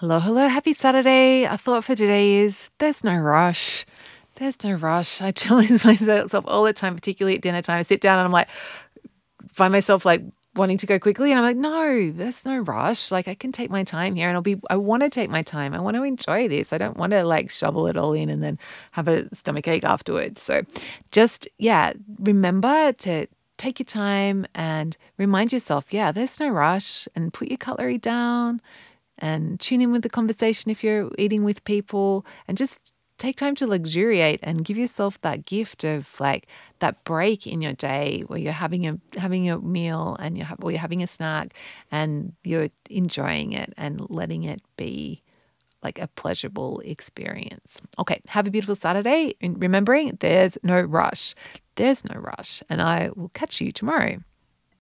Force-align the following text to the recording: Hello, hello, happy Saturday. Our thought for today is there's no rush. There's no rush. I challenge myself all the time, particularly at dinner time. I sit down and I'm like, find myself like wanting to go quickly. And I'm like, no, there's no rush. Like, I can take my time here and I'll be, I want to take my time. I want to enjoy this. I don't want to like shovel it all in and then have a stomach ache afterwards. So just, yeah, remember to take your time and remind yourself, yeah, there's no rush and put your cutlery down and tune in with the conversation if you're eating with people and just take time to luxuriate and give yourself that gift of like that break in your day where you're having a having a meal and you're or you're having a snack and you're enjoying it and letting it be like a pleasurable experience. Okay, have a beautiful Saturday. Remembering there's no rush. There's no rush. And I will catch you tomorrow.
Hello, 0.00 0.18
hello, 0.18 0.48
happy 0.48 0.72
Saturday. 0.72 1.46
Our 1.46 1.56
thought 1.56 1.84
for 1.84 1.94
today 1.94 2.38
is 2.38 2.68
there's 2.78 3.04
no 3.04 3.16
rush. 3.16 3.86
There's 4.34 4.56
no 4.64 4.72
rush. 4.72 5.22
I 5.22 5.30
challenge 5.30 5.84
myself 5.84 6.34
all 6.48 6.64
the 6.64 6.72
time, 6.72 6.96
particularly 6.96 7.36
at 7.36 7.42
dinner 7.42 7.62
time. 7.62 7.78
I 7.78 7.84
sit 7.84 8.00
down 8.00 8.18
and 8.18 8.26
I'm 8.26 8.32
like, 8.32 8.48
find 9.52 9.70
myself 9.70 10.04
like 10.04 10.22
wanting 10.56 10.78
to 10.78 10.86
go 10.86 10.98
quickly. 10.98 11.30
And 11.30 11.38
I'm 11.38 11.44
like, 11.44 11.56
no, 11.56 12.10
there's 12.10 12.44
no 12.44 12.58
rush. 12.58 13.12
Like, 13.12 13.28
I 13.28 13.36
can 13.36 13.52
take 13.52 13.70
my 13.70 13.84
time 13.84 14.16
here 14.16 14.26
and 14.26 14.34
I'll 14.34 14.42
be, 14.42 14.60
I 14.68 14.74
want 14.74 15.04
to 15.04 15.08
take 15.08 15.30
my 15.30 15.42
time. 15.42 15.72
I 15.72 15.78
want 15.78 15.96
to 15.96 16.02
enjoy 16.02 16.48
this. 16.48 16.72
I 16.72 16.78
don't 16.78 16.96
want 16.96 17.12
to 17.12 17.22
like 17.22 17.52
shovel 17.52 17.86
it 17.86 17.96
all 17.96 18.14
in 18.14 18.30
and 18.30 18.42
then 18.42 18.58
have 18.90 19.06
a 19.06 19.32
stomach 19.32 19.68
ache 19.68 19.84
afterwards. 19.84 20.42
So 20.42 20.62
just, 21.12 21.46
yeah, 21.58 21.92
remember 22.18 22.92
to 22.94 23.28
take 23.58 23.78
your 23.78 23.86
time 23.86 24.44
and 24.56 24.96
remind 25.18 25.52
yourself, 25.52 25.92
yeah, 25.92 26.10
there's 26.10 26.40
no 26.40 26.48
rush 26.48 27.06
and 27.14 27.32
put 27.32 27.46
your 27.46 27.58
cutlery 27.58 27.98
down 27.98 28.60
and 29.18 29.60
tune 29.60 29.80
in 29.80 29.92
with 29.92 30.02
the 30.02 30.08
conversation 30.08 30.70
if 30.70 30.82
you're 30.82 31.10
eating 31.18 31.44
with 31.44 31.64
people 31.64 32.26
and 32.48 32.56
just 32.56 32.92
take 33.18 33.36
time 33.36 33.54
to 33.54 33.66
luxuriate 33.66 34.40
and 34.42 34.64
give 34.64 34.76
yourself 34.76 35.20
that 35.20 35.46
gift 35.46 35.84
of 35.84 36.18
like 36.20 36.46
that 36.80 37.02
break 37.04 37.46
in 37.46 37.62
your 37.62 37.72
day 37.72 38.22
where 38.26 38.38
you're 38.38 38.52
having 38.52 38.86
a 38.86 38.98
having 39.16 39.48
a 39.48 39.58
meal 39.58 40.16
and 40.18 40.36
you're 40.36 40.46
or 40.60 40.70
you're 40.70 40.80
having 40.80 41.02
a 41.02 41.06
snack 41.06 41.54
and 41.92 42.32
you're 42.42 42.68
enjoying 42.90 43.52
it 43.52 43.72
and 43.76 44.10
letting 44.10 44.42
it 44.42 44.60
be 44.76 45.22
like 45.82 45.98
a 45.98 46.08
pleasurable 46.08 46.80
experience. 46.80 47.80
Okay, 47.98 48.20
have 48.28 48.46
a 48.46 48.50
beautiful 48.50 48.74
Saturday. 48.74 49.34
Remembering 49.42 50.16
there's 50.20 50.58
no 50.62 50.80
rush. 50.80 51.34
There's 51.76 52.04
no 52.04 52.18
rush. 52.18 52.62
And 52.68 52.80
I 52.80 53.10
will 53.14 53.28
catch 53.30 53.60
you 53.60 53.70
tomorrow. 53.70 54.18